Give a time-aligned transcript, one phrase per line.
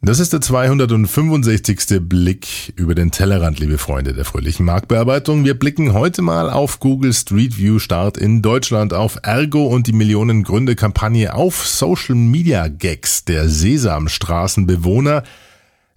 [0.00, 1.98] Das ist der 265.
[2.02, 5.44] Blick über den Tellerrand, liebe Freunde der fröhlichen Marktbearbeitung.
[5.44, 9.92] Wir blicken heute mal auf Google Street View Start in Deutschland, auf Ergo und die
[9.92, 15.24] Millionen Gründe Kampagne, auf Social Media Gags der Sesamstraßenbewohner,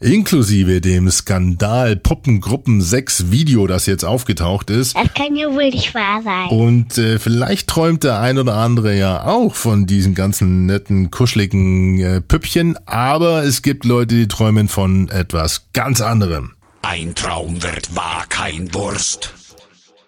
[0.01, 4.97] Inklusive dem Skandal Puppengruppen 6 Video, das jetzt aufgetaucht ist.
[4.97, 6.47] Das kann ja wohl nicht wahr sein.
[6.47, 11.99] Und äh, vielleicht träumt der ein oder andere ja auch von diesen ganzen netten, kuscheligen
[11.99, 16.53] äh, Püppchen, aber es gibt Leute, die träumen von etwas ganz anderem.
[16.81, 19.35] Ein Traum wird wahr, kein Wurst.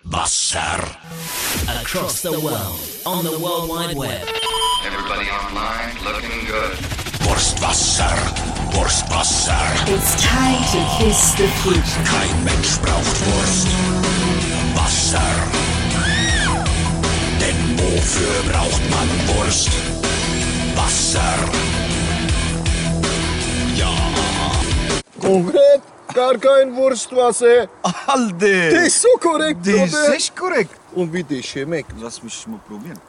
[0.06, 0.80] Wasser.
[1.68, 4.28] Across the world, on the World Wide Web.
[4.88, 7.03] Everybody online looking good.
[7.24, 8.14] Wurstwasser.
[8.74, 9.64] Wurstwasser.
[9.88, 12.04] It's time to kiss the future.
[12.06, 13.68] Kein Mensch braucht Wurst.
[14.76, 15.32] Wasser.
[17.40, 19.70] Denn wofür braucht man Wurst?
[20.76, 21.36] Wasser.
[23.78, 23.94] Ja.
[25.22, 27.68] Korrekt, gar kein Wurstwasser.
[28.08, 28.72] Alter!
[28.72, 30.16] Das ist so korrekt, Das oder?
[30.16, 30.76] ist korrekt.
[30.94, 31.94] Und wie das schmeckt.
[32.02, 33.00] Lass mich mal probieren.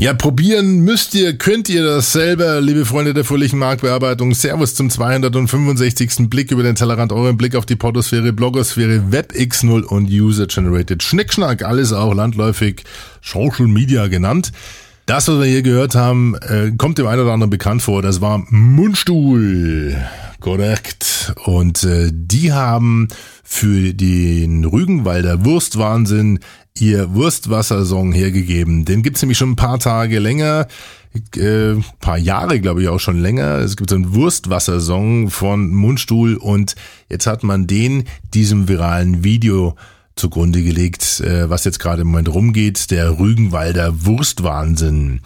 [0.00, 4.32] Ja, probieren müsst ihr, könnt ihr das selber, liebe Freunde der fröhlichen Marktbearbeitung.
[4.32, 6.30] Servus zum 265.
[6.30, 11.92] Blick über den Tellerrand, euren Blick auf die Portosphäre, Blogosphäre, WebX0 und User-Generated Schnickschnack, alles
[11.92, 12.82] auch landläufig
[13.20, 14.52] Social Media genannt.
[15.04, 18.00] Das, was wir hier gehört haben, äh, kommt dem einen oder anderen bekannt vor.
[18.00, 19.98] Das war Mundstuhl.
[20.40, 21.34] Korrekt.
[21.44, 23.08] Und äh, die haben
[23.44, 26.38] für den Rügenwalder Wurstwahnsinn
[26.78, 28.84] ihr Wurstwassersong hergegeben.
[28.84, 30.66] Den gibt's nämlich schon ein paar Tage länger,
[31.36, 33.58] äh, paar Jahre glaube ich auch schon länger.
[33.58, 36.76] Es gibt so einen Wurstwassersong von Mundstuhl und
[37.08, 39.76] jetzt hat man den diesem viralen Video
[40.16, 45.20] zugrunde gelegt, äh, was jetzt gerade im Moment rumgeht, der Rügenwalder Wurstwahnsinn.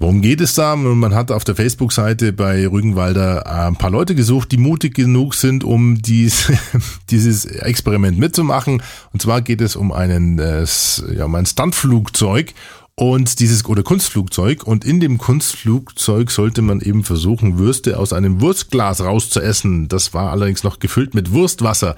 [0.00, 0.74] Worum geht es da?
[0.74, 5.34] Man hat auf der Facebook-Seite bei Rügenwalder äh, ein paar Leute gesucht, die mutig genug
[5.34, 6.50] sind, um dies,
[7.10, 8.82] dieses Experiment mitzumachen.
[9.12, 10.66] Und zwar geht es um einen, äh,
[11.14, 12.54] ja, um ein Stuntflugzeug
[12.96, 18.40] und dieses oder Kunstflugzeug und in dem Kunstflugzeug sollte man eben versuchen Würste aus einem
[18.40, 19.88] Wurstglas rauszuessen.
[19.88, 21.96] Das war allerdings noch gefüllt mit Wurstwasser.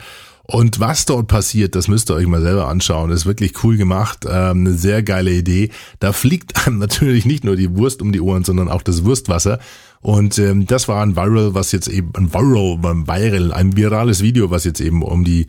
[0.49, 3.11] Und was dort passiert, das müsst ihr euch mal selber anschauen.
[3.11, 5.71] Das ist wirklich cool gemacht, ähm, eine sehr geile Idee.
[5.99, 9.59] Da fliegt einem natürlich nicht nur die Wurst um die Ohren, sondern auch das Wurstwasser.
[10.03, 14.23] Und ähm, das war ein Viral, was jetzt eben ein Viral, ein Viral, ein virales
[14.23, 15.47] Video, was jetzt eben um die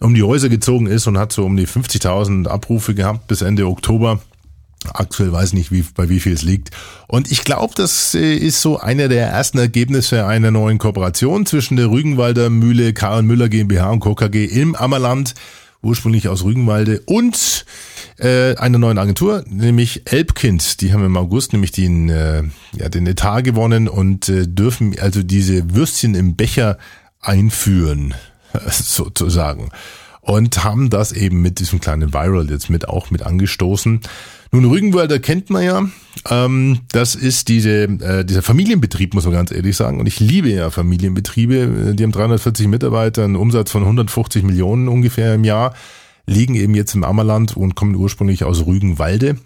[0.00, 3.66] um die Häuser gezogen ist und hat so um die 50.000 Abrufe gehabt bis Ende
[3.66, 4.20] Oktober.
[4.92, 6.70] Aktuell weiß ich nicht, wie, bei wie viel es liegt.
[7.08, 11.76] Und ich glaube, das äh, ist so einer der ersten Ergebnisse einer neuen Kooperation zwischen
[11.76, 14.14] der Rügenwalder Mühle Karl Müller GmbH und Co.
[14.14, 15.34] KG im Ammerland,
[15.82, 17.64] ursprünglich aus Rügenwalde, und
[18.18, 20.80] äh, einer neuen Agentur, nämlich Elbkind.
[20.80, 22.42] Die haben im August nämlich den, äh,
[22.76, 26.78] ja, den Etat gewonnen und äh, dürfen also diese Würstchen im Becher
[27.20, 28.14] einführen,
[28.70, 29.70] sozusagen.
[30.24, 34.00] Und haben das eben mit diesem kleinen Viral jetzt mit auch mit angestoßen.
[34.52, 35.88] Nun, Rügenwalder kennt man ja.
[36.30, 39.98] Ähm, das ist diese, äh, dieser Familienbetrieb, muss man ganz ehrlich sagen.
[39.98, 41.94] Und ich liebe ja Familienbetriebe.
[41.96, 45.74] Die haben 340 Mitarbeiter, einen Umsatz von 150 Millionen ungefähr im Jahr,
[46.26, 49.38] liegen eben jetzt im Ammerland und kommen ursprünglich aus Rügenwalde.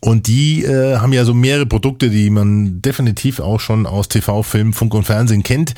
[0.00, 4.42] Und die äh, haben ja so mehrere Produkte, die man definitiv auch schon aus TV,
[4.42, 5.74] Film, Funk und Fernsehen kennt.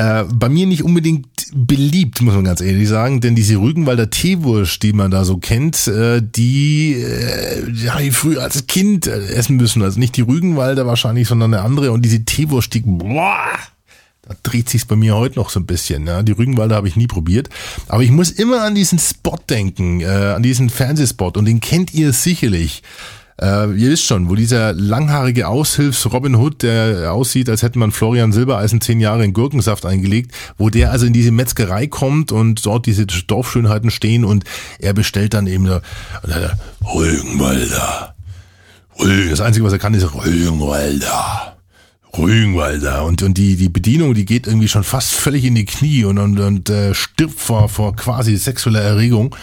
[0.00, 4.82] Äh, bei mir nicht unbedingt beliebt, muss man ganz ehrlich sagen, denn diese Rügenwalder Teewurst,
[4.82, 9.56] die man da so kennt, äh, die äh, ja, ich früher als Kind äh, essen
[9.56, 9.82] müssen.
[9.82, 11.92] Also nicht die Rügenwalder wahrscheinlich, sondern eine andere.
[11.92, 13.44] Und diese Teewurst, die, boah,
[14.22, 16.06] da dreht sich's bei mir heute noch so ein bisschen.
[16.06, 16.22] Ja.
[16.22, 17.50] Die Rügenwalder habe ich nie probiert.
[17.88, 21.36] Aber ich muss immer an diesen Spot denken, äh, an diesen Fernsehspot.
[21.36, 22.82] Und den kennt ihr sicherlich.
[23.40, 27.90] Äh, ihr wisst schon, wo dieser langhaarige Aushilfs Robin Hood, der aussieht, als hätte man
[27.90, 32.66] Florian Silbereisen zehn Jahre in Gurkensaft eingelegt, wo der also in diese Metzgerei kommt und
[32.66, 34.44] dort diese Dorfschönheiten stehen und
[34.78, 35.82] er bestellt dann eben so, und
[36.26, 36.50] dann,
[36.94, 38.14] Rügenwalder.
[38.98, 41.56] Rügen, das Einzige, was er kann, ist Rügenwalder.
[42.16, 46.04] Rügenwalder und und die die Bedienung die geht irgendwie schon fast völlig in die Knie
[46.04, 49.36] und und, und äh, stirbt vor vor quasi sexueller Erregung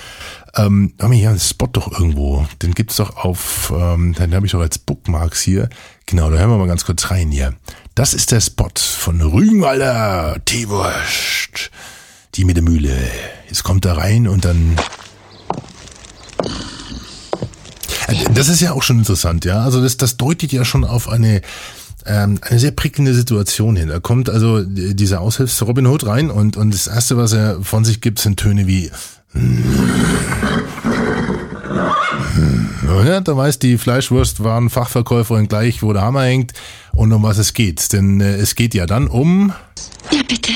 [0.58, 2.46] ähm, haben hier einen Spot doch irgendwo.
[2.62, 5.70] Den gibt's doch auf ähm, den habe ich doch als Bookmarks hier.
[6.06, 7.54] Genau da hören wir mal ganz kurz rein hier.
[7.96, 11.72] Das ist der Spot von Rügenwalder Teewurst
[12.36, 12.96] die mit der Mühle.
[13.48, 14.78] Jetzt kommt er rein und dann
[18.08, 19.62] Äh, das ist ja auch schon interessant, ja.
[19.62, 21.42] Also das, das deutet ja schon auf eine
[22.06, 23.90] ähm, eine sehr prickelnde Situation hin.
[23.90, 27.84] Da kommt also dieser Aushilfs Robin Hood rein und und das erste, was er von
[27.84, 28.92] sich gibt, sind Töne wie
[33.08, 36.54] ja, da weiß die Fleischwurstwarenfachverkäuferin gleich, wo der Hammer hängt
[36.94, 37.94] und um was es geht.
[37.94, 39.54] Denn äh, es geht ja dann um
[40.10, 40.52] Bitte?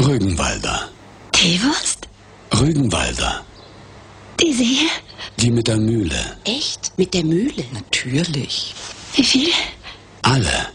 [0.00, 0.88] Rügenwalder.
[1.32, 2.08] Teewurst?
[2.58, 3.42] Rügenwalder.
[4.40, 4.88] Diese hier?
[5.38, 6.36] Die mit der Mühle.
[6.44, 6.92] Echt?
[6.96, 7.64] Mit der Mühle?
[7.72, 8.74] Natürlich.
[9.14, 9.50] Wie viel?
[10.22, 10.68] Alle.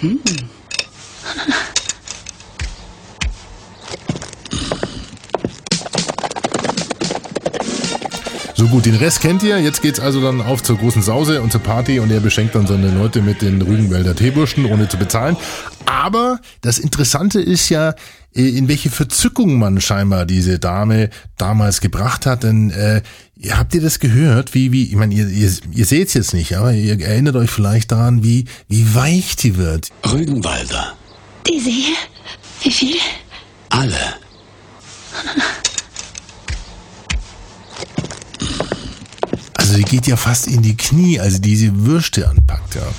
[8.60, 9.58] So gut, den Rest kennt ihr.
[9.58, 12.66] Jetzt geht's also dann auf zur großen Sause und zur Party und er beschenkt dann
[12.66, 15.38] seine Leute mit den Rügenwälder Teewürsten, ohne zu bezahlen.
[15.86, 17.94] Aber das Interessante ist ja,
[18.36, 21.08] äh, in welche Verzückung man scheinbar diese Dame
[21.38, 22.42] damals gebracht hat.
[22.42, 23.00] Denn äh,
[23.48, 24.52] habt ihr das gehört?
[24.52, 27.92] Wie, wie, ich meine, ihr, ihr, ihr seht's jetzt nicht, aber ihr erinnert euch vielleicht
[27.92, 29.88] daran, wie, wie weich die wird.
[30.12, 30.98] Rügenwalder.
[31.48, 31.96] Diese hier?
[32.62, 32.96] Wie viel?
[33.70, 34.19] Alle.
[39.90, 42.82] Geht ja fast in die Knie, also diese Würste anpackt, ja.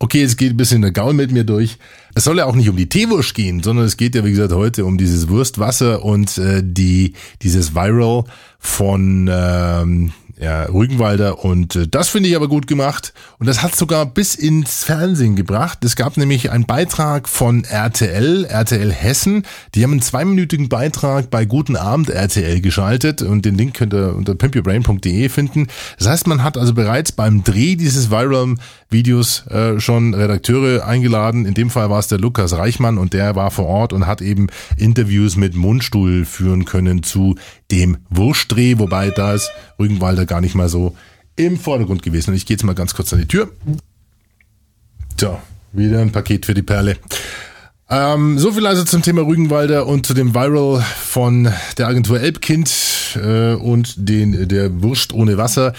[0.00, 1.76] Okay, es geht ein bisschen der Gaul mit mir durch.
[2.14, 4.52] Es soll ja auch nicht um die Teewurst gehen, sondern es geht ja, wie gesagt,
[4.52, 8.22] heute um dieses Wurstwasser und äh, die dieses Viral
[8.60, 13.74] von ähm, ja, Rügenwalder und äh, das finde ich aber gut gemacht und das hat
[13.74, 15.84] sogar bis ins Fernsehen gebracht.
[15.84, 19.44] Es gab nämlich einen Beitrag von RTL, RTL Hessen.
[19.74, 24.14] Die haben einen zweiminütigen Beitrag bei Guten Abend RTL geschaltet und den Link könnt ihr
[24.14, 25.66] unter pimpyourbrain.de finden.
[25.98, 28.54] Das heißt, man hat also bereits beim Dreh dieses Viral
[28.90, 31.44] Videos äh, schon Redakteure eingeladen.
[31.44, 34.22] In dem Fall war es der Lukas Reichmann und der war vor Ort und hat
[34.22, 34.46] eben
[34.76, 37.36] Interviews mit Mundstuhl führen können zu
[37.70, 40.96] dem Wurstdreh, wobei da ist Rügenwalder gar nicht mal so
[41.36, 42.30] im Vordergrund gewesen.
[42.30, 43.50] Und ich gehe jetzt mal ganz kurz an die Tür.
[45.18, 45.38] So,
[45.72, 46.96] wieder ein Paket für die Perle.
[47.90, 52.70] Ähm, so viel also zum Thema Rügenwalder und zu dem Viral von der Agentur Elbkind
[53.16, 55.72] äh, und den der Wurst ohne Wasser.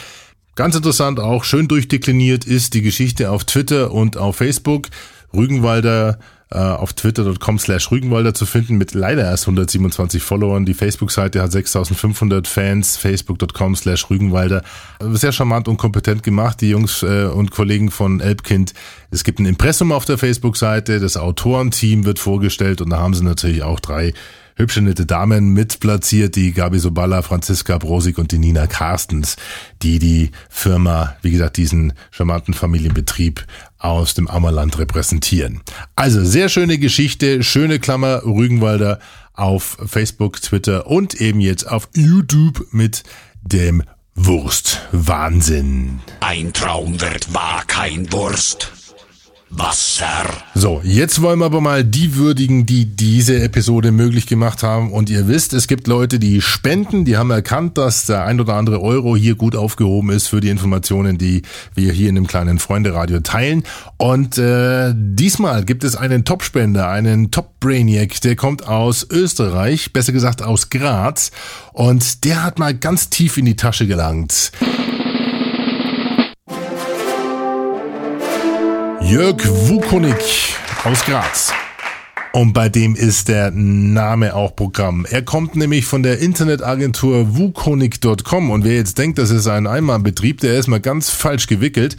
[0.55, 4.87] Ganz interessant auch, schön durchdekliniert ist die Geschichte auf Twitter und auf Facebook.
[5.33, 6.19] Rügenwalder
[6.57, 10.65] auf twitter.com slash Rügenwalder zu finden mit leider erst 127 Followern.
[10.65, 14.63] Die Facebook-Seite hat 6500 Fans, facebook.com slash Rügenwalder.
[14.99, 18.73] Sehr charmant und kompetent gemacht, die Jungs äh, und Kollegen von Elbkind.
[19.11, 23.23] Es gibt ein Impressum auf der Facebook-Seite, das Autorenteam wird vorgestellt und da haben sie
[23.23, 24.13] natürlich auch drei
[24.59, 29.37] hübsche nette Damen mit platziert, die Gabi Soballa, Franziska Brosig und die Nina Carstens,
[29.81, 33.45] die die Firma, wie gesagt, diesen charmanten Familienbetrieb
[33.77, 35.61] aus dem Ammerland repräsentieren.
[35.95, 38.99] Also sehr schöne Geschichte, schöne Klammer Rügenwalder
[39.33, 43.03] auf Facebook, Twitter und eben jetzt auf YouTube mit
[43.41, 43.83] dem
[44.13, 44.81] Wurst.
[44.91, 46.01] Wahnsinn.
[46.19, 48.73] Ein Traum wird wahr, kein Wurst.
[49.49, 50.38] Wasser.
[50.55, 54.91] So, jetzt wollen wir aber mal die würdigen, die diese Episode möglich gemacht haben.
[54.91, 58.55] Und ihr wisst, es gibt Leute, die spenden, die haben erkannt, dass der ein oder
[58.55, 61.43] andere Euro hier gut aufgehoben ist für die Informationen, die
[61.75, 63.63] wir hier in dem kleinen Freunde-Radio teilen.
[63.97, 70.41] Und äh, diesmal gibt es einen Top-Spender, einen Top-Brainiac, der kommt aus Österreich, besser gesagt
[70.41, 71.31] aus Graz.
[71.73, 74.51] Und der hat mal ganz tief in die Tasche gelangt.
[79.09, 80.53] Jörg Wukonik
[80.83, 81.51] aus Graz.
[82.31, 85.03] Und bei dem ist der Name auch Programm.
[85.09, 90.41] Er kommt nämlich von der Internetagentur wukonik.com und wer jetzt denkt, das ist ein Einmalbetrieb,
[90.41, 91.97] der ist mal ganz falsch gewickelt.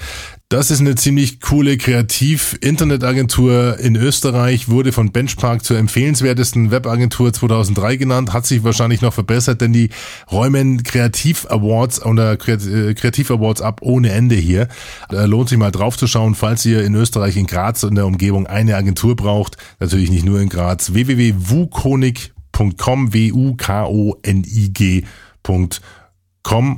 [0.53, 7.95] Das ist eine ziemlich coole Kreativ-Internetagentur in Österreich, wurde von Benchmark zur empfehlenswertesten Webagentur 2003
[7.95, 9.91] genannt, hat sich wahrscheinlich noch verbessert, denn die
[10.29, 14.67] räumen Kreativ-Awards oder Kreativ-Awards ab ohne Ende hier.
[15.09, 18.07] Da lohnt sich mal drauf zu schauen, falls ihr in Österreich, in Graz und der
[18.07, 19.57] Umgebung eine Agentur braucht.
[19.79, 20.93] Natürlich nicht nur in Graz.
[20.93, 23.61] www.wukonig.com, W-U-K-O-N-I-G.com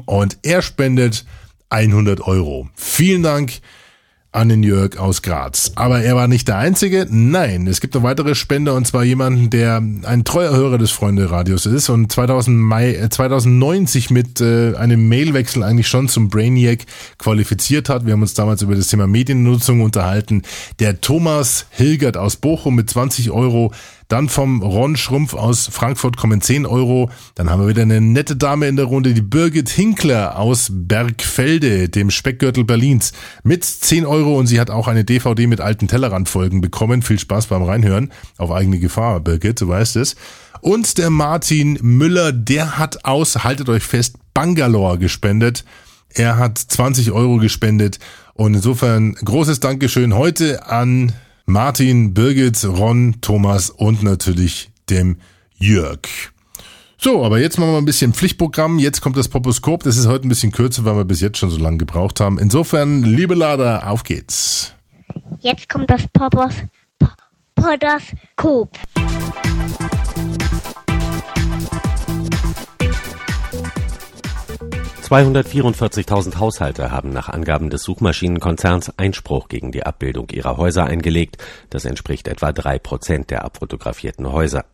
[0.05, 1.25] und er spendet
[1.73, 2.69] 100 Euro.
[2.75, 3.61] Vielen Dank
[4.31, 5.73] an den Jörg aus Graz.
[5.75, 7.07] Aber er war nicht der Einzige.
[7.11, 11.67] Nein, es gibt noch weitere Spender und zwar jemanden, der ein treuer Hörer des Freunde-Radios
[11.67, 16.85] ist und 2000 Mai, äh, 2009 sich mit äh, einem Mailwechsel eigentlich schon zum Brainiac
[17.19, 18.07] qualifiziert hat.
[18.07, 20.43] Wir haben uns damals über das Thema Mediennutzung unterhalten.
[20.79, 23.73] Der Thomas Hilgert aus Bochum mit 20 Euro
[24.13, 27.09] dann vom Ron Schrumpf aus Frankfurt kommen 10 Euro.
[27.35, 31.89] Dann haben wir wieder eine nette Dame in der Runde, die Birgit Hinkler aus Bergfelde,
[31.89, 36.61] dem Speckgürtel Berlins, mit 10 Euro und sie hat auch eine DVD mit alten Tellerrandfolgen
[36.61, 37.01] bekommen.
[37.01, 38.13] Viel Spaß beim Reinhören.
[38.37, 40.15] Auf eigene Gefahr, Birgit, du weißt es.
[40.61, 45.65] Und der Martin Müller, der hat aus, haltet euch fest, Bangalore gespendet.
[46.11, 47.99] Er hat 20 Euro gespendet
[48.35, 51.13] und insofern großes Dankeschön heute an
[51.47, 55.17] Martin, Birgit, Ron, Thomas und natürlich dem
[55.59, 56.01] Jörg.
[56.99, 58.79] So, aber jetzt machen wir ein bisschen Pflichtprogramm.
[58.79, 59.83] Jetzt kommt das Poposkop.
[59.83, 62.39] Das ist heute ein bisschen kürzer, weil wir bis jetzt schon so lange gebraucht haben.
[62.39, 64.73] Insofern, liebe Lader, auf geht's.
[65.41, 66.55] Jetzt kommt das Popos.
[67.01, 67.09] Po-
[67.57, 68.79] Podoskop.
[75.13, 81.37] ...244.000 Haushalte haben nach Angaben des Suchmaschinenkonzerns Einspruch gegen die Abbildung ihrer Häuser eingelegt.
[81.69, 84.65] Das entspricht etwa drei Prozent der abfotografierten Häuser.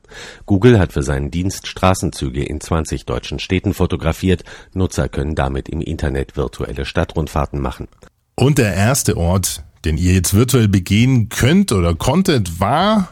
[0.46, 4.44] Google hat für seinen Dienst Straßenzüge in 20 deutschen Städten fotografiert.
[4.74, 7.88] Nutzer können damit im Internet virtuelle Stadtrundfahrten machen.
[8.36, 13.10] Und der erste Ort, den ihr jetzt virtuell begehen könnt oder konntet, war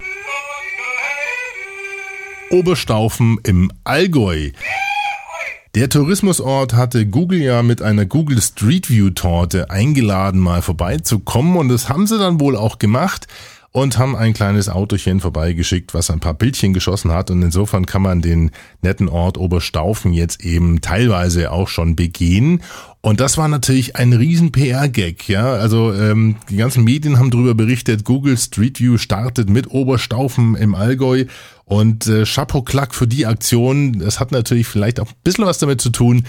[2.52, 4.52] Oberstaufen im Allgäu.
[5.76, 11.54] Der Tourismusort hatte Google ja mit einer Google Street View Torte eingeladen, mal vorbeizukommen.
[11.58, 13.26] Und das haben sie dann wohl auch gemacht
[13.72, 17.30] und haben ein kleines Autochen vorbeigeschickt, was ein paar Bildchen geschossen hat.
[17.30, 22.62] Und insofern kann man den netten Ort Oberstaufen jetzt eben teilweise auch schon begehen.
[23.02, 25.52] Und das war natürlich ein riesen PR-Gag, ja.
[25.52, 30.74] Also ähm, die ganzen Medien haben darüber berichtet, Google Street View startet mit Oberstaufen im
[30.74, 31.26] Allgäu
[31.66, 33.98] und äh, Chapeau Klack für die Aktion.
[33.98, 36.24] Das hat natürlich vielleicht auch ein bisschen was damit zu tun,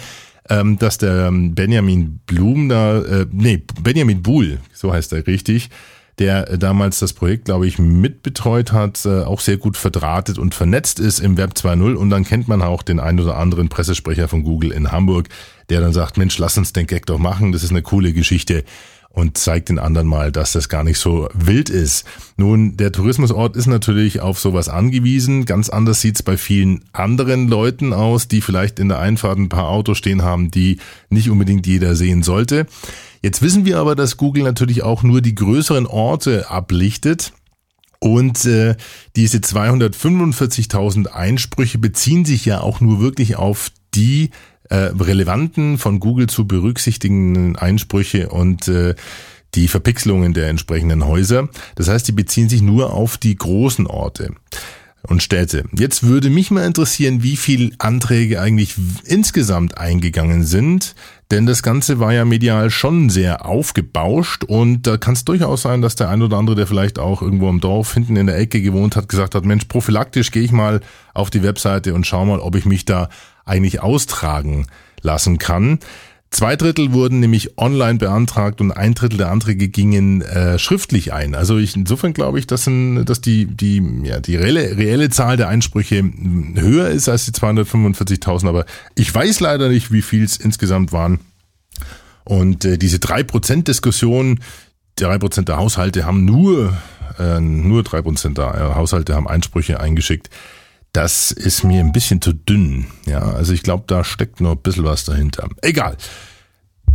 [0.50, 5.70] ähm, dass der Benjamin Blum da, äh, nee, Benjamin Buhl, so heißt er richtig,
[6.18, 11.00] der damals das Projekt, glaube ich, mitbetreut hat, äh, auch sehr gut verdrahtet und vernetzt
[11.00, 11.94] ist im Web 2.0.
[11.94, 15.30] Und dann kennt man auch den ein oder anderen Pressesprecher von Google in Hamburg,
[15.70, 18.64] der dann sagt, Mensch, lass uns den Gag doch machen, das ist eine coole Geschichte
[19.10, 22.06] und zeigt den anderen mal, dass das gar nicht so wild ist.
[22.36, 25.46] Nun, der Tourismusort ist natürlich auf sowas angewiesen.
[25.46, 29.70] Ganz anders sieht's bei vielen anderen Leuten aus, die vielleicht in der Einfahrt ein paar
[29.70, 30.78] Autos stehen haben, die
[31.10, 32.68] nicht unbedingt jeder sehen sollte.
[33.22, 37.34] Jetzt wissen wir aber, dass Google natürlich auch nur die größeren Orte ablichtet.
[38.00, 38.76] Und äh,
[39.16, 44.30] diese 245.000 Einsprüche beziehen sich ja auch nur wirklich auf die
[44.70, 48.96] äh, relevanten, von Google zu berücksichtigenden Einsprüche und äh,
[49.56, 51.50] die Verpixelungen der entsprechenden Häuser.
[51.76, 54.32] Das heißt, die beziehen sich nur auf die großen Orte
[55.08, 55.64] und Städte.
[55.72, 60.96] Jetzt würde mich mal interessieren, wie viel Anträge eigentlich insgesamt eingegangen sind,
[61.32, 65.82] denn das Ganze war ja medial schon sehr aufgebauscht und da kann es durchaus sein,
[65.82, 68.62] dass der ein oder andere, der vielleicht auch irgendwo im Dorf hinten in der Ecke
[68.62, 70.82] gewohnt hat, gesagt hat, Mensch, prophylaktisch gehe ich mal
[71.14, 73.10] auf die Webseite und schau mal, ob ich mich da
[73.48, 74.68] eigentlich austragen
[75.02, 75.80] lassen kann.
[76.30, 81.36] Zwei Drittel wurden nämlich online beantragt und ein Drittel der Anträge gingen äh, schriftlich ein.
[81.36, 85.38] Also ich, insofern glaube ich, dass, ein, dass die, die, ja, die reelle, reelle Zahl
[85.38, 86.04] der Einsprüche
[86.56, 91.20] höher ist als die 245.000, aber ich weiß leider nicht, wie viel es insgesamt waren.
[92.26, 94.42] Und äh, diese 3%-Diskussion,
[94.98, 96.76] drei Prozent der Haushalte haben nur,
[97.20, 100.30] äh, nur drei Prozent der Haushalte haben Einsprüche eingeschickt
[100.94, 102.88] das ist mir ein bisschen zu dünn.
[103.06, 105.50] Ja, also ich glaube, da steckt noch ein bisschen was dahinter.
[105.62, 105.98] Egal.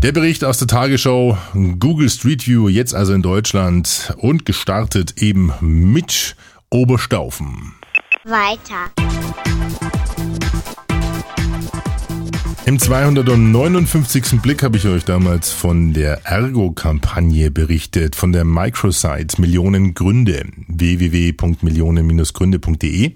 [0.02, 1.38] Der Bericht aus der Tagesschau,
[1.78, 6.34] Google Street View, jetzt also in Deutschland und gestartet eben mit
[6.70, 7.74] Oberstaufen.
[8.24, 8.90] Weiter.
[12.64, 14.40] Im 259.
[14.40, 23.14] Blick habe ich euch damals von der Ergo-Kampagne berichtet, von der Microsite Millionen Gründe, www.millionen-gründe.de.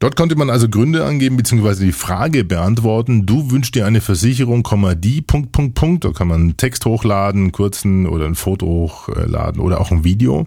[0.00, 1.86] Dort konnte man also Gründe angeben bzw.
[1.86, 4.66] die Frage beantworten, du wünschst dir eine Versicherung,
[4.98, 6.04] die, Punkt, Punkt, Punkt.
[6.04, 10.04] Da kann man einen Text hochladen, einen kurzen oder ein Foto hochladen oder auch ein
[10.04, 10.46] Video.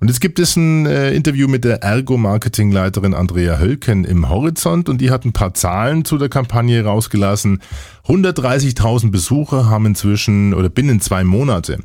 [0.00, 5.00] Und jetzt gibt es ein äh, Interview mit der Ergo-Marketingleiterin Andrea Hölken im Horizont und
[5.00, 7.60] die hat ein paar Zahlen zu der Kampagne rausgelassen.
[8.06, 11.78] 130.000 Besucher haben inzwischen oder binnen zwei Monate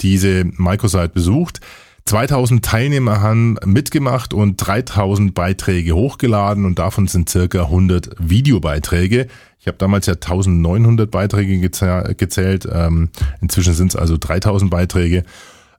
[0.00, 1.60] diese Microsite besucht.
[2.10, 9.28] 2000 Teilnehmer haben mitgemacht und 3000 Beiträge hochgeladen und davon sind circa 100 Videobeiträge.
[9.60, 15.22] Ich habe damals ja 1900 Beiträge gezählt, ähm, inzwischen sind es also 3000 Beiträge.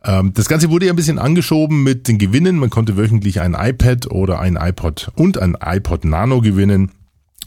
[0.06, 2.56] Ähm, das Ganze wurde ja ein bisschen angeschoben mit den Gewinnen.
[2.60, 6.92] Man konnte wöchentlich ein iPad oder ein iPod und ein iPod Nano gewinnen.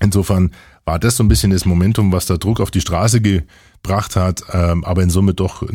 [0.00, 0.50] Insofern
[0.84, 4.42] war das so ein bisschen das Momentum, was da Druck auf die Straße gebracht hat,
[4.52, 5.66] ähm, aber in Summe doch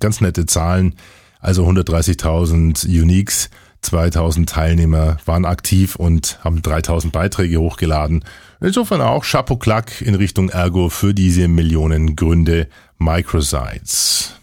[0.00, 0.96] ganz nette Zahlen.
[1.40, 3.50] Also 130.000 Uniques,
[3.82, 8.24] 2000 Teilnehmer waren aktiv und haben 3000 Beiträge hochgeladen.
[8.60, 12.68] Insofern auch Chapeau Klack in Richtung Ergo für diese Millionen Gründe
[12.98, 14.34] Microsites.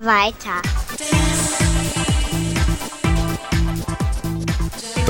[0.00, 0.60] Weiter.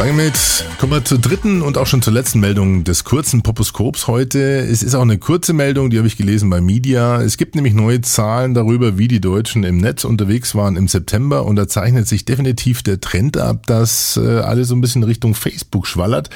[0.01, 4.41] Damit kommen wir zur dritten und auch schon zur letzten Meldung des kurzen Poposkops heute.
[4.61, 7.21] Es ist auch eine kurze Meldung, die habe ich gelesen bei Media.
[7.21, 11.45] Es gibt nämlich neue Zahlen darüber, wie die Deutschen im Netz unterwegs waren im September
[11.45, 15.35] und da zeichnet sich definitiv der Trend ab, dass äh, alles so ein bisschen Richtung
[15.35, 16.31] Facebook schwallert.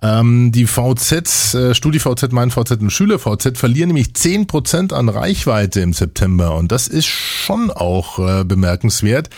[0.00, 5.92] Ähm, die VZ, äh, StudiVZ, mein VZ und SchülerVZ verlieren nämlich 10% an Reichweite im
[5.92, 9.28] September und das ist schon auch äh, bemerkenswert.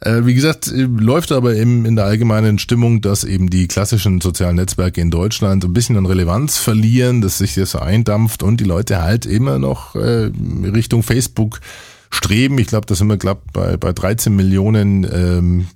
[0.00, 4.20] Äh, wie gesagt, äh, läuft aber eben in der allgemeinen Stimmung, dass eben die klassischen
[4.20, 8.60] sozialen Netzwerke in Deutschland so ein bisschen an Relevanz verlieren, dass sich das eindampft und
[8.60, 10.30] die Leute halt immer noch äh,
[10.64, 11.60] Richtung Facebook
[12.10, 12.58] streben.
[12.58, 15.66] Ich glaube, da sind wir glaub, bei, bei 13 Millionen ähm,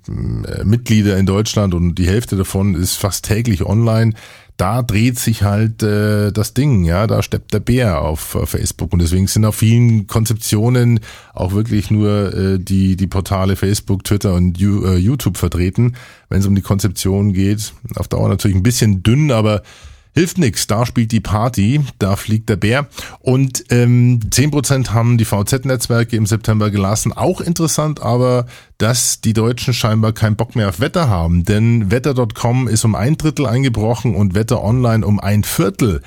[0.47, 4.13] äh, Mitglieder in Deutschland und die Hälfte davon ist fast täglich online
[4.57, 8.93] da dreht sich halt äh, das Ding, ja, da steppt der Bär auf äh, Facebook
[8.93, 10.99] und deswegen sind auf vielen Konzeptionen
[11.33, 15.95] auch wirklich nur äh, die die Portale Facebook, Twitter und äh, YouTube vertreten,
[16.29, 17.73] wenn es um die Konzeption geht.
[17.95, 19.63] Auf Dauer natürlich ein bisschen dünn, aber
[20.13, 22.87] Hilft nix, da spielt die Party, da fliegt der Bär.
[23.19, 27.13] Und ähm, 10% haben die VZ-Netzwerke im September gelassen.
[27.13, 28.45] Auch interessant, aber
[28.77, 31.45] dass die Deutschen scheinbar keinen Bock mehr auf Wetter haben.
[31.45, 36.01] Denn Wetter.com ist um ein Drittel eingebrochen und Wetter Online um ein Viertel.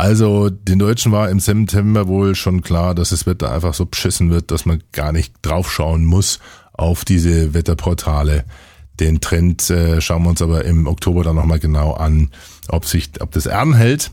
[0.00, 4.30] Also den Deutschen war im September wohl schon klar, dass das Wetter einfach so beschissen
[4.30, 6.38] wird, dass man gar nicht draufschauen muss
[6.72, 8.44] auf diese Wetterportale.
[9.00, 12.30] Den Trend äh, schauen wir uns aber im Oktober dann nochmal genau an,
[12.70, 14.10] ob sich, ob das hält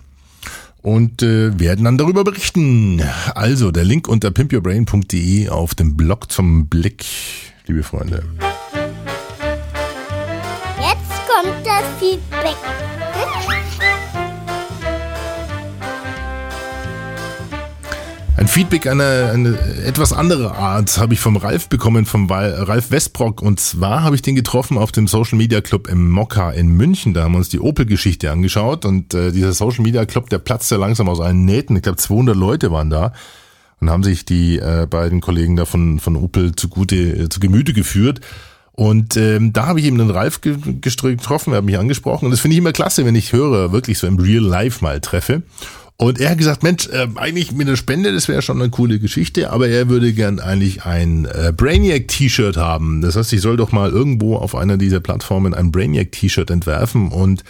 [0.82, 3.02] und äh, werden dann darüber berichten.
[3.36, 7.06] Also der Link unter pimpyourbrain.de auf dem Blog zum Blick,
[7.68, 8.24] liebe Freunde.
[10.80, 12.56] Jetzt kommt das Feedback.
[18.38, 23.41] Ein Feedback einer eine etwas andere Art habe ich vom Ralf bekommen, vom Ralf Westbrock.
[23.41, 27.15] Und zwar habe ich den getroffen auf dem Social Media Club im Mokka in München.
[27.15, 28.86] Da haben wir uns die Opel-Geschichte angeschaut.
[28.86, 31.75] Und äh, dieser Social Media Club, der platzt ja langsam aus allen Nähten.
[31.77, 33.12] Ich glaube, 200 Leute waren da
[33.82, 37.74] und haben sich die äh, beiden Kollegen da von, von Opel zugute, äh, zu Gemüte
[37.74, 38.22] geführt.
[38.74, 42.25] Und ähm, da habe ich eben den Ralf getroffen, er hat mich angesprochen.
[42.25, 45.01] Und das finde ich immer klasse, wenn ich höre, wirklich so im Real Life mal
[45.01, 45.41] treffe.
[46.00, 49.00] Und er hat gesagt, Mensch, äh, eigentlich mit der Spende, das wäre schon eine coole
[49.00, 53.01] Geschichte, aber er würde gern eigentlich ein äh, Brainiac-T-Shirt haben.
[53.01, 57.44] Das heißt, ich soll doch mal irgendwo auf einer dieser Plattformen ein Brainiac-T-Shirt entwerfen und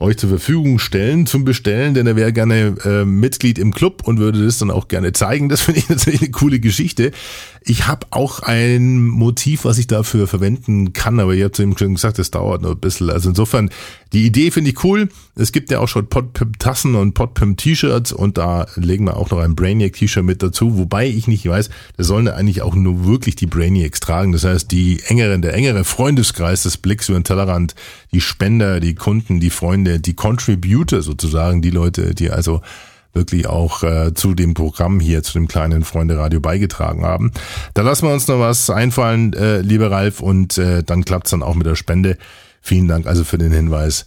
[0.00, 4.18] euch zur Verfügung stellen zum Bestellen, denn er wäre gerne äh, Mitglied im Club und
[4.18, 5.48] würde das dann auch gerne zeigen.
[5.48, 7.12] Das finde ich natürlich eine coole Geschichte.
[7.66, 11.94] Ich habe auch ein Motiv, was ich dafür verwenden kann, aber ihr habt eben schon
[11.94, 13.08] gesagt, das dauert noch ein bisschen.
[13.08, 13.70] Also insofern,
[14.12, 15.08] die Idee finde ich cool.
[15.34, 19.54] Es gibt ja auch schon Podpimp-Tassen und Podpimp-T-Shirts und da legen wir auch noch ein
[19.54, 24.00] Brainiac-T-Shirt mit dazu, wobei ich nicht weiß, das sollen eigentlich auch nur wirklich die Brainiacs
[24.00, 24.32] tragen.
[24.32, 27.74] Das heißt, die engeren, der engere Freundeskreis des Blicks über den Tellerrand,
[28.12, 32.60] die Spender, die Kunden, die Freunde, die Contributor sozusagen, die Leute, die also
[33.14, 37.32] wirklich auch äh, zu dem Programm hier, zu dem kleinen Freunde-Radio beigetragen haben.
[37.74, 41.42] Da lassen wir uns noch was einfallen, äh, lieber Ralf, und äh, dann klappt's dann
[41.42, 42.18] auch mit der Spende.
[42.60, 44.04] Vielen Dank also für den Hinweis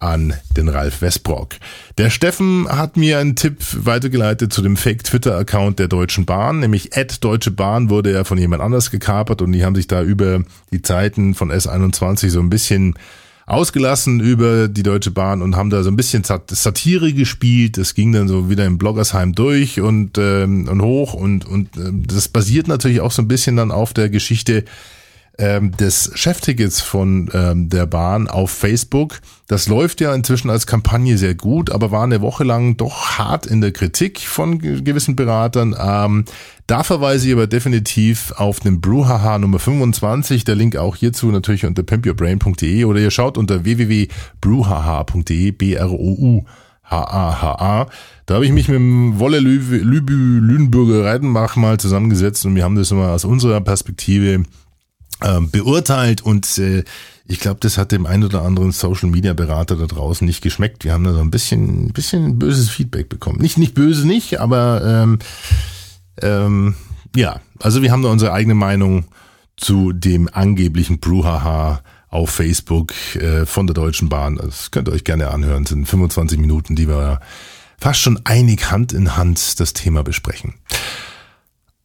[0.00, 1.56] an den Ralf Westbrock.
[1.98, 7.16] Der Steffen hat mir einen Tipp weitergeleitet zu dem Fake-Twitter-Account der Deutschen Bahn, nämlich Ad
[7.20, 10.42] Deutsche Bahn wurde ja von jemand anders gekapert und die haben sich da über
[10.72, 12.94] die Zeiten von S21 so ein bisschen
[13.50, 17.78] ausgelassen über die Deutsche Bahn und haben da so ein bisschen Satire gespielt.
[17.78, 21.90] Das ging dann so wieder im Bloggersheim durch und, ähm, und hoch und, und äh,
[21.92, 24.64] das basiert natürlich auch so ein bisschen dann auf der Geschichte
[25.40, 29.20] ähm, des Cheftickets von ähm, der Bahn auf Facebook.
[29.48, 33.46] Das läuft ja inzwischen als Kampagne sehr gut, aber war eine Woche lang doch hart
[33.46, 35.74] in der Kritik von gewissen Beratern.
[35.78, 36.26] Ähm,
[36.66, 40.44] da verweise ich aber definitiv auf den Bruhaha Nummer 25.
[40.44, 46.44] Der Link auch hierzu natürlich unter pimpyourbrain.de oder ihr schaut unter www.bruhaha.de, B-R-O-U.
[46.84, 47.86] H-A-H-A.
[48.26, 52.74] Da habe ich mich mit dem Wolle Lübü Lüneburger Reidenbach mal zusammengesetzt und wir haben
[52.74, 54.42] das mal aus unserer Perspektive
[55.50, 56.84] beurteilt und äh,
[57.26, 60.84] ich glaube, das hat dem ein oder anderen Social Media Berater da draußen nicht geschmeckt.
[60.84, 63.38] Wir haben da so ein bisschen, ein bisschen böses Feedback bekommen.
[63.40, 65.18] Nicht, nicht böse nicht, aber ähm,
[66.22, 66.74] ähm,
[67.14, 69.04] ja, also wir haben da unsere eigene Meinung
[69.56, 74.36] zu dem angeblichen Bruhaha auf Facebook äh, von der Deutschen Bahn.
[74.36, 75.62] Das könnt ihr euch gerne anhören.
[75.62, 77.20] Das sind 25 Minuten, die wir
[77.78, 80.54] fast schon einig Hand in Hand das Thema besprechen.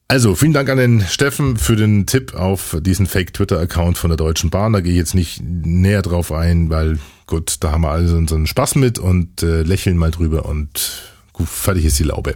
[0.07, 4.51] Also, vielen Dank an den Steffen für den Tipp auf diesen Fake-Twitter-Account von der Deutschen
[4.51, 4.73] Bahn.
[4.73, 8.35] Da gehe ich jetzt nicht näher drauf ein, weil gut, da haben wir alle so
[8.35, 11.01] einen Spaß mit und äh, lächeln mal drüber und
[11.33, 12.35] gut, fertig ist die Laube.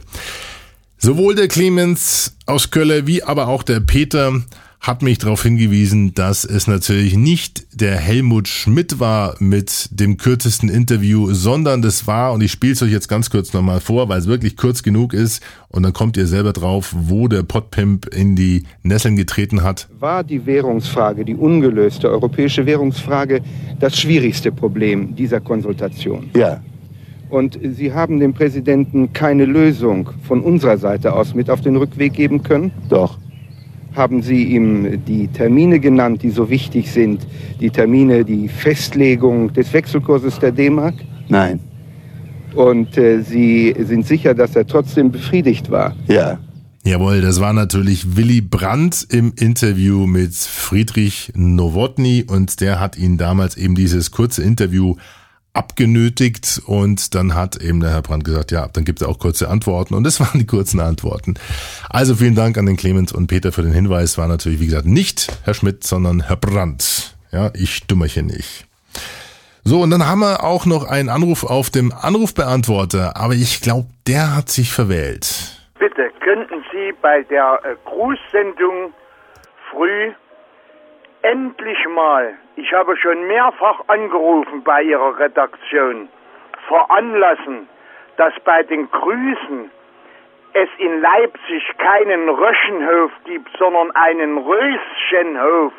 [0.97, 4.41] Sowohl der Clemens aus Kölle wie aber auch der Peter
[4.79, 10.69] hat mich darauf hingewiesen, dass es natürlich nicht der Helmut Schmidt war mit dem kürzesten
[10.69, 14.19] Interview, sondern das war, und ich spiele es euch jetzt ganz kurz nochmal vor, weil
[14.19, 18.35] es wirklich kurz genug ist, und dann kommt ihr selber drauf, wo der Potpimp in
[18.35, 19.89] die Nesseln getreten hat.
[19.99, 23.41] War die Währungsfrage, die ungelöste europäische Währungsfrage,
[23.79, 26.29] das schwierigste Problem dieser Konsultation?
[26.35, 26.61] Ja.
[27.29, 32.13] Und Sie haben dem Präsidenten keine Lösung von unserer Seite aus mit auf den Rückweg
[32.13, 32.71] geben können?
[32.89, 33.19] Doch.
[33.95, 37.25] Haben Sie ihm die Termine genannt, die so wichtig sind?
[37.59, 40.95] Die Termine, die Festlegung des Wechselkurses der D-Mark?
[41.27, 41.59] Nein.
[42.55, 45.95] Und äh, Sie sind sicher, dass er trotzdem befriedigt war?
[46.07, 46.39] Ja.
[46.83, 53.17] Jawohl, das war natürlich Willy Brandt im Interview mit Friedrich Nowotny und der hat ihn
[53.17, 54.95] damals eben dieses kurze Interview
[55.53, 59.49] abgenötigt und dann hat eben der Herr Brandt gesagt, ja, dann gibt es auch kurze
[59.49, 61.35] Antworten und das waren die kurzen Antworten.
[61.89, 64.17] Also vielen Dank an den Clemens und Peter für den Hinweis.
[64.17, 67.15] War natürlich, wie gesagt, nicht Herr Schmidt, sondern Herr Brandt.
[67.31, 68.65] Ja, ich dummerchen nicht.
[69.63, 73.87] So, und dann haben wir auch noch einen Anruf auf dem Anrufbeantworter, aber ich glaube,
[74.07, 75.59] der hat sich verwählt.
[75.77, 78.93] Bitte, könnten Sie bei der äh, Grußsendung
[79.69, 80.11] früh
[81.21, 86.09] endlich mal, ich habe schon mehrfach angerufen bei Ihrer Redaktion,
[86.67, 87.67] veranlassen,
[88.17, 89.71] dass bei den Grüßen
[90.53, 95.73] es in Leipzig keinen Röschenhof gibt, sondern einen Röschenhof.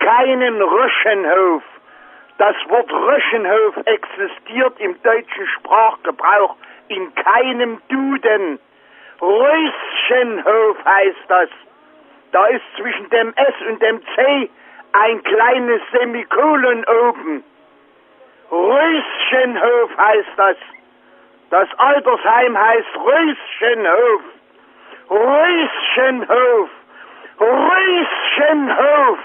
[0.00, 1.62] Keinen Röschenhof.
[2.38, 6.56] Das Wort Röschenhof existiert im deutschen Sprachgebrauch
[6.88, 8.58] in keinem Duden.
[9.20, 11.48] Röschenhof heißt das.
[12.32, 14.50] Da ist zwischen dem S und dem C
[14.92, 17.44] ein kleines Semikolon oben.
[18.50, 20.56] Röschenhof heißt das.
[21.50, 24.22] Das Altersheim heißt Röschenhof.
[25.10, 26.70] Röschenhof.
[27.40, 29.18] Röschenhof.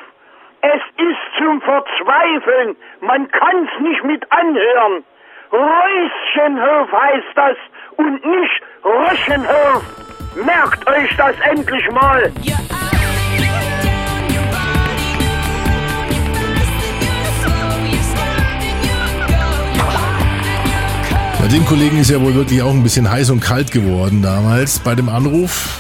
[0.61, 2.75] Es ist zum Verzweifeln.
[2.99, 5.03] Man kann's nicht mit anhören.
[5.51, 7.57] Röschenhof heißt das
[7.97, 10.20] und nicht Röschenhof.
[10.35, 12.31] Merkt euch das endlich mal.
[21.39, 24.79] Bei dem Kollegen ist ja wohl wirklich auch ein bisschen heiß und kalt geworden damals
[24.79, 25.79] bei dem Anruf.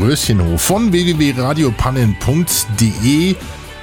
[0.00, 3.34] Röschenhof von www.radiopannen.de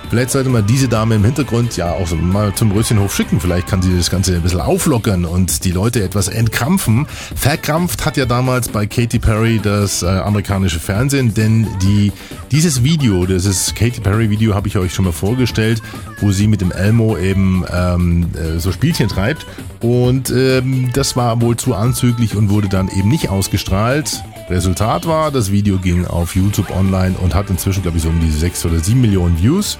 [0.10, 3.40] Vielleicht sollte man diese Dame im Hintergrund ja auch mal zum Röschenhof schicken.
[3.40, 7.08] Vielleicht kann sie das Ganze ein bisschen auflockern und die Leute etwas entkrampfen.
[7.36, 12.12] Verkrampft hat ja damals bei Katy Perry das äh, amerikanische Fernsehen, denn die,
[12.52, 15.82] dieses Video, dieses Katy Perry Video habe ich euch schon mal vorgestellt,
[16.20, 19.46] wo sie mit dem Elmo eben ähm, äh, so Spielchen treibt.
[19.82, 24.24] Und ähm, das war wohl zu anzüglich und wurde dann eben nicht ausgestrahlt.
[24.50, 28.20] Resultat war, das Video ging auf YouTube online und hat inzwischen, glaube ich, so um
[28.20, 29.80] die sechs oder sieben Millionen Views.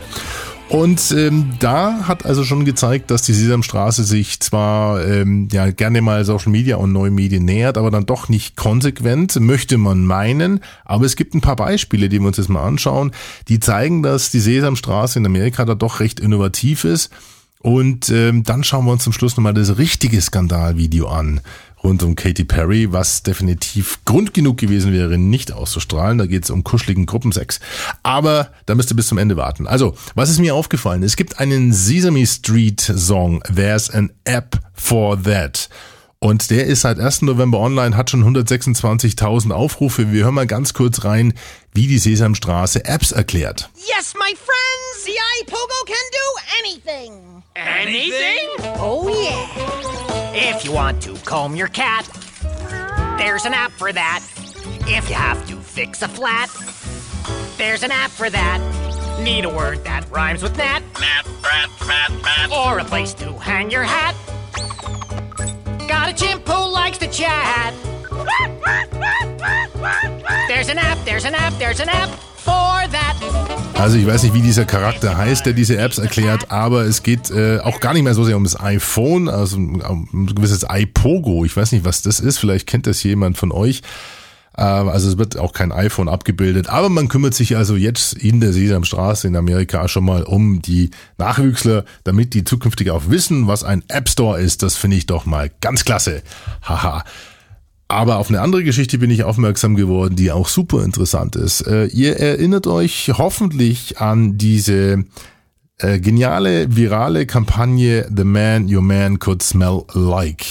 [0.68, 6.02] Und ähm, da hat also schon gezeigt, dass die Sesamstraße sich zwar ähm, ja gerne
[6.02, 10.62] mal Social Media und neue Medien nähert, aber dann doch nicht konsequent, möchte man meinen.
[10.84, 13.12] Aber es gibt ein paar Beispiele, die wir uns jetzt mal anschauen,
[13.48, 17.12] die zeigen, dass die Sesamstraße in Amerika da doch recht innovativ ist.
[17.60, 21.42] Und ähm, dann schauen wir uns zum Schluss nochmal das richtige Skandalvideo an
[21.86, 26.18] rund um Katy Perry, was definitiv Grund genug gewesen wäre, nicht auszustrahlen.
[26.18, 27.60] Da geht es um kuscheligen Gruppensex.
[28.04, 29.68] Aber da müsst ihr bis zum Ende warten.
[29.68, 31.04] Also, was ist mir aufgefallen?
[31.04, 35.70] Es gibt einen Sesame Street Song, There's an App for That.
[36.20, 37.22] Und der ist seit 1.
[37.22, 40.12] November online, hat schon 126.000 Aufrufe.
[40.12, 41.34] Wir hören mal ganz kurz rein,
[41.74, 43.70] wie die Sesamstraße Apps erklärt.
[43.76, 46.26] Yes, my friends, the iPogo can do
[46.64, 47.44] anything.
[47.54, 48.80] Anything?
[48.80, 50.15] Oh, yeah.
[50.38, 52.06] If you want to comb your cat,
[53.18, 54.22] there's an app for that.
[54.82, 56.50] If you have to fix a flat,
[57.58, 59.22] there's an app for that.
[59.24, 63.32] Need a word that rhymes with gnat, gnat, rat, rat, rat, or a place to
[63.40, 64.14] hang your hat.
[65.88, 67.74] Got a chimp who likes to chat.
[70.50, 72.10] There's an app, there's an app, there's an app.
[73.78, 77.30] Also ich weiß nicht, wie dieser Charakter heißt, der diese Apps erklärt, aber es geht
[77.30, 81.46] äh, auch gar nicht mehr so sehr um das iPhone, also um ein gewisses iPogo.
[81.46, 82.40] Ich weiß nicht, was das ist.
[82.40, 83.82] Vielleicht kennt das jemand von euch.
[84.58, 88.40] Äh, also es wird auch kein iPhone abgebildet, aber man kümmert sich also jetzt in
[88.40, 93.64] der Sesamstraße in Amerika schon mal um die Nachwüchsler, damit die zukünftig auch wissen, was
[93.64, 94.64] ein App Store ist.
[94.64, 96.24] Das finde ich doch mal ganz klasse.
[96.64, 97.04] Haha.
[97.88, 101.62] Aber auf eine andere Geschichte bin ich aufmerksam geworden, die auch super interessant ist.
[101.62, 105.06] Äh, ihr erinnert euch hoffentlich an diese
[105.78, 110.46] äh, geniale, virale Kampagne The Man Your Man Could Smell Like.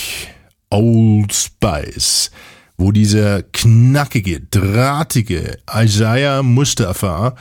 [0.70, 2.30] Old Spice.
[2.76, 7.36] Wo dieser knackige, drahtige Isaiah Mustafa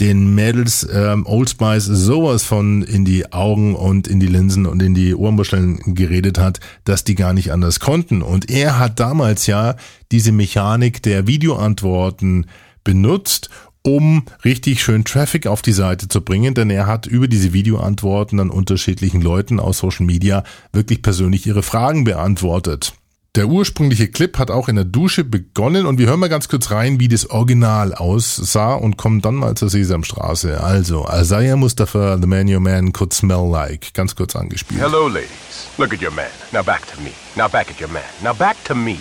[0.00, 4.82] den Mädels ähm, Old Spice sowas von in die Augen und in die Linsen und
[4.82, 8.22] in die Ohrenmuscheln geredet hat, dass die gar nicht anders konnten.
[8.22, 9.76] Und er hat damals ja
[10.12, 12.46] diese Mechanik der Videoantworten
[12.84, 13.50] benutzt,
[13.82, 18.38] um richtig schön Traffic auf die Seite zu bringen, denn er hat über diese Videoantworten
[18.40, 22.92] an unterschiedlichen Leuten aus Social Media wirklich persönlich ihre Fragen beantwortet.
[23.38, 26.72] Der ursprüngliche Clip hat auch in der Dusche begonnen und wir hören mal ganz kurz
[26.72, 30.60] rein, wie das Original aussah und kommen dann mal zur Sesamstraße.
[30.60, 34.80] Also, Isaiah Mustafa, The Man Your Man Could Smell Like, ganz kurz angespielt.
[34.80, 35.68] Hello, ladies.
[35.76, 36.26] Look at your man.
[36.50, 37.12] Now back to me.
[37.36, 38.02] Now back at your man.
[38.24, 38.98] Now back to me.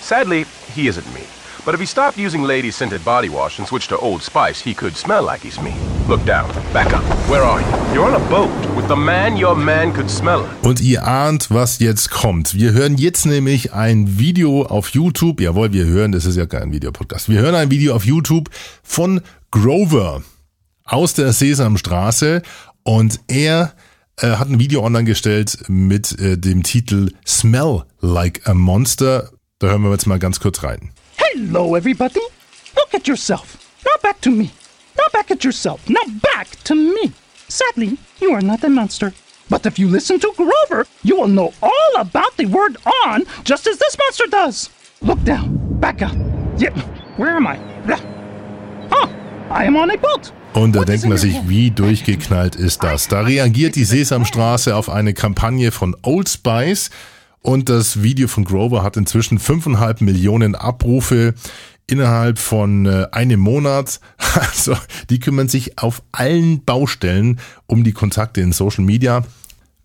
[0.00, 1.22] Sadly, he isn't me.
[1.64, 4.74] But if he stopped using lady scented body wash and switched to Old Spice, he
[4.74, 5.74] could smell like he's me.
[6.08, 6.48] Look down.
[6.72, 7.02] Back up.
[7.28, 7.94] Where are you?
[7.94, 10.44] You're on a boat with the man your man could smell.
[10.62, 12.54] Und ihr ahnt, was jetzt kommt.
[12.54, 15.40] Wir hören jetzt nämlich ein Video auf YouTube.
[15.40, 17.28] Jawohl, wir hören, das ist ja kein Videopodcast.
[17.28, 18.48] Wir hören ein Video auf YouTube
[18.82, 19.20] von
[19.50, 20.22] Grover
[20.84, 22.42] aus der Sesamstraße
[22.84, 23.74] und er
[24.16, 29.30] äh, hat ein Video online gestellt mit äh, dem Titel Smell Like a Monster.
[29.58, 30.90] Da hören wir jetzt mal ganz kurz rein.
[31.32, 32.20] Hello, everybody.
[32.74, 33.56] Look at yourself.
[33.86, 34.50] Now back to me.
[34.98, 35.88] Now back at yourself.
[35.88, 37.12] Now back to me.
[37.46, 39.12] Sadly, you are not a monster.
[39.48, 43.68] But if you listen to Grover, you will know all about the word on, just
[43.68, 44.70] as this monster does.
[45.02, 45.56] Look down.
[45.78, 46.16] Back up.
[46.58, 46.76] Yep.
[47.16, 47.60] Where am I?
[48.90, 49.08] Oh,
[49.50, 50.32] I am on a boat.
[50.54, 53.06] Und da denkt man sich, wie durchgeknallt ist das?
[53.06, 56.90] Da reagiert die Sesamstraße auf eine Kampagne von Old Spice
[57.42, 61.34] und das Video von Grover hat inzwischen 5,5 Millionen Abrufe
[61.86, 64.00] innerhalb von äh, einem Monat.
[64.32, 64.76] Also
[65.08, 69.24] die kümmern sich auf allen Baustellen um die Kontakte in Social Media.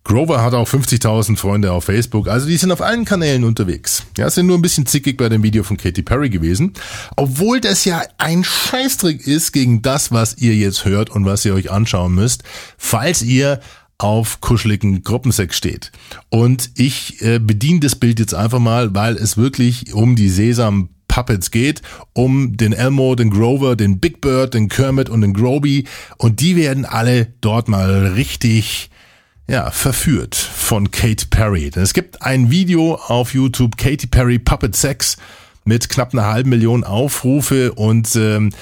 [0.04, 4.04] Grover hat auch 50.000 Freunde auf Facebook, also die sind auf allen Kanälen unterwegs.
[4.16, 6.74] Ja, sind nur ein bisschen zickig bei dem Video von Katy Perry gewesen.
[7.16, 11.54] Obwohl das ja ein Scheißtrick ist gegen das, was ihr jetzt hört und was ihr
[11.54, 12.44] euch anschauen müsst,
[12.78, 13.58] falls ihr
[13.98, 15.92] auf kuscheligen Gruppensex steht.
[16.28, 20.90] Und ich äh, bediene das Bild jetzt einfach mal, weil es wirklich um die Sesam
[21.08, 21.80] Puppets geht,
[22.12, 25.84] um den Elmo, den Grover, den Big Bird, den Kermit und den Groby.
[26.18, 28.90] Und die werden alle dort mal richtig
[29.48, 31.70] ja, verführt von Kate Perry.
[31.70, 35.16] Denn es gibt ein Video auf YouTube, Katy Perry Puppet Sex,
[35.64, 38.52] mit knapp einer halben Million Aufrufe und ähm, äh,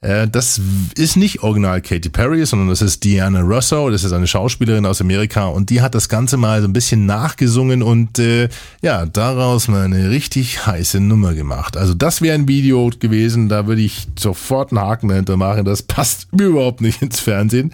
[0.00, 0.60] das
[0.94, 5.00] ist nicht original Katy Perry, sondern das ist Diana Russo, das ist eine Schauspielerin aus
[5.00, 8.48] Amerika und die hat das Ganze mal so ein bisschen nachgesungen und äh,
[8.82, 11.76] ja, daraus mal eine richtig heiße Nummer gemacht.
[11.76, 15.82] Also das wäre ein Video gewesen, da würde ich sofort einen Haken dahinter machen, das
[15.82, 17.72] passt überhaupt nicht ins Fernsehen.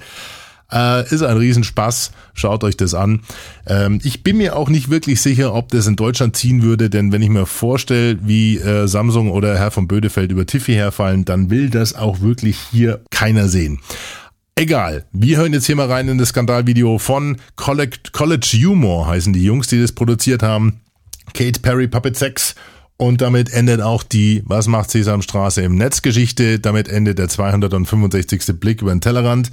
[0.73, 2.13] Äh, ist ein Riesenspaß.
[2.35, 3.21] Schaut euch das an.
[3.67, 7.13] Ähm, ich bin mir auch nicht wirklich sicher, ob das in Deutschland ziehen würde, denn
[7.13, 11.51] wenn ich mir vorstelle, wie äh, Samsung oder Herr von Bödefeld über Tiffy herfallen, dann
[11.51, 13.81] will das auch wirklich hier keiner sehen.
[14.55, 17.99] Egal, wir hören jetzt hier mal rein in das Skandalvideo von College,
[18.67, 20.81] Humor, heißen die Jungs, die das produziert haben.
[21.33, 22.55] Kate Perry Puppet Sex
[22.99, 26.61] und damit endet auch die Was macht Sesamstraße im Netzgeschichte.
[26.61, 28.61] Damit endet der 265.
[28.61, 29.51] Blick über den Tellerrand.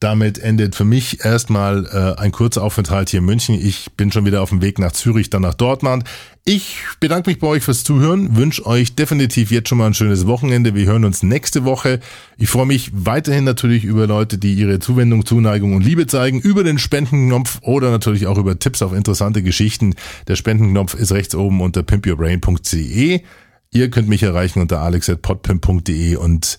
[0.00, 3.54] Damit endet für mich erstmal äh, ein kurzer Aufenthalt hier in München.
[3.54, 6.04] Ich bin schon wieder auf dem Weg nach Zürich, dann nach Dortmund.
[6.46, 10.26] Ich bedanke mich bei euch fürs Zuhören, wünsche euch definitiv jetzt schon mal ein schönes
[10.26, 10.74] Wochenende.
[10.74, 12.00] Wir hören uns nächste Woche.
[12.38, 16.64] Ich freue mich weiterhin natürlich über Leute, die ihre Zuwendung, Zuneigung und Liebe zeigen, über
[16.64, 19.94] den Spendenknopf oder natürlich auch über Tipps auf interessante Geschichten.
[20.28, 23.20] Der Spendenknopf ist rechts oben unter pimpyourbrain.de.
[23.70, 26.58] Ihr könnt mich erreichen unter alex.podpimp.de und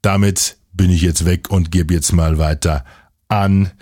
[0.00, 2.86] damit bin ich jetzt weg und gebe jetzt mal weiter
[3.28, 3.72] an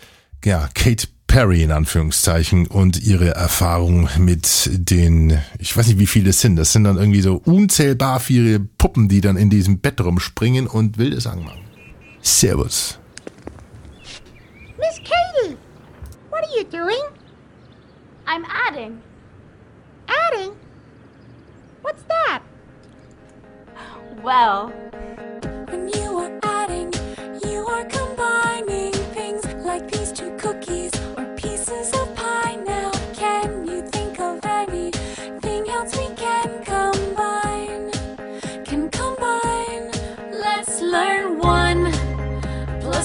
[0.44, 6.30] ja, Kate Perry in Anführungszeichen und ihre Erfahrung mit den, ich weiß nicht wie viele
[6.30, 10.00] es sind, das sind dann irgendwie so unzählbar viele Puppen, die dann in diesem Bett
[10.00, 11.60] rumspringen und wilde Sagen machen.
[12.22, 12.98] Servus.
[14.78, 15.56] Miss Katie,
[16.30, 17.02] what are you doing?
[18.26, 18.98] I'm adding.
[20.08, 20.52] Adding?
[21.82, 22.40] What's that?
[24.22, 24.72] Well,
[25.68, 26.55] when you are adding,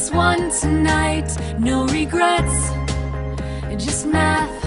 [0.02, 1.30] plus one tonight.
[1.60, 2.72] No regrets,
[3.84, 4.64] just math.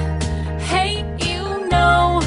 [0.61, 2.20] Hey, you know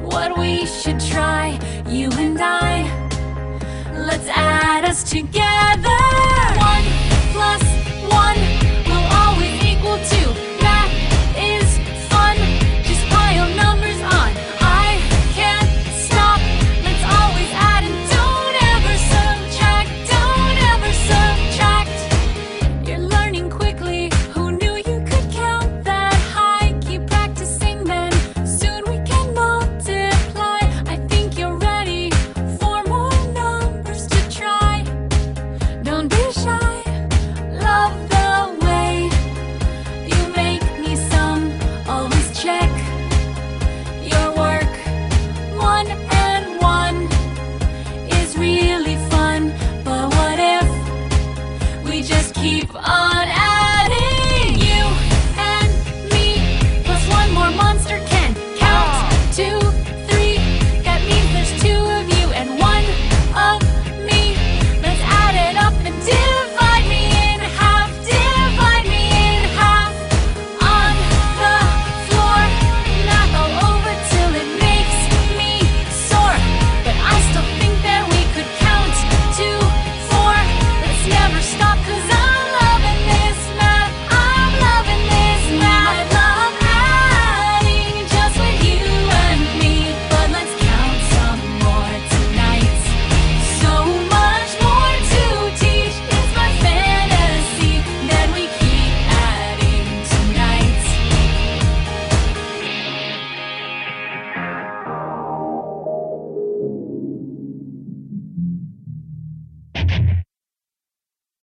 [0.00, 2.84] what we should try, you and I.
[3.92, 6.03] Let's add us together.